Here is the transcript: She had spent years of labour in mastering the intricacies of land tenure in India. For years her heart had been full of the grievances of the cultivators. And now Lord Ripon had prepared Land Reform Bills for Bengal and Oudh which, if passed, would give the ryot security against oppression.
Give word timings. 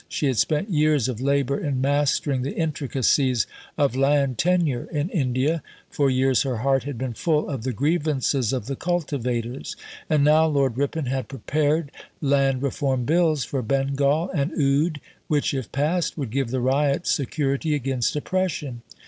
She 0.09 0.25
had 0.25 0.37
spent 0.39 0.71
years 0.71 1.07
of 1.07 1.21
labour 1.21 1.59
in 1.59 1.79
mastering 1.79 2.41
the 2.41 2.55
intricacies 2.55 3.45
of 3.77 3.95
land 3.95 4.39
tenure 4.39 4.85
in 4.91 5.11
India. 5.11 5.61
For 5.91 6.09
years 6.09 6.41
her 6.41 6.57
heart 6.57 6.85
had 6.85 6.97
been 6.97 7.13
full 7.13 7.47
of 7.47 7.61
the 7.61 7.71
grievances 7.71 8.51
of 8.51 8.65
the 8.65 8.75
cultivators. 8.75 9.75
And 10.09 10.23
now 10.23 10.47
Lord 10.47 10.75
Ripon 10.75 11.05
had 11.05 11.27
prepared 11.27 11.91
Land 12.19 12.63
Reform 12.63 13.05
Bills 13.05 13.45
for 13.45 13.61
Bengal 13.61 14.31
and 14.31 14.51
Oudh 14.53 14.97
which, 15.27 15.53
if 15.53 15.71
passed, 15.71 16.17
would 16.17 16.31
give 16.31 16.49
the 16.49 16.61
ryot 16.61 17.05
security 17.05 17.75
against 17.75 18.15
oppression. 18.15 18.81